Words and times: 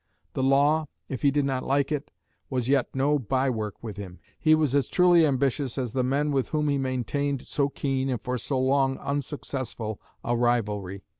The 0.33 0.41
law, 0.41 0.87
if 1.09 1.21
he 1.21 1.29
did 1.29 1.45
not 1.45 1.63
like 1.63 1.91
it, 1.91 2.09
was 2.49 2.67
yet 2.67 2.89
no 2.95 3.19
by 3.19 3.51
work 3.51 3.83
with 3.83 3.97
him; 3.97 4.17
he 4.39 4.55
was 4.55 4.73
as 4.73 4.87
truly 4.87 5.27
ambitious 5.27 5.77
as 5.77 5.93
the 5.93 6.01
men 6.01 6.31
with 6.31 6.47
whom 6.49 6.69
he 6.69 6.79
maintained 6.79 7.43
so 7.43 7.69
keen 7.69 8.09
and 8.09 8.19
for 8.19 8.35
long 8.49 8.95
so 8.95 9.01
unsuccessful 9.01 10.01
a 10.23 10.35
rivalry. 10.35 11.03